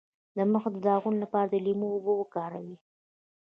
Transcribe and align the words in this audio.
د 0.35 0.37
مخ 0.51 0.63
د 0.73 0.77
داغونو 0.87 1.21
لپاره 1.23 1.47
د 1.49 1.55
لیمو 1.65 1.87
اوبه 1.95 2.13
وکاروئ 2.17 2.73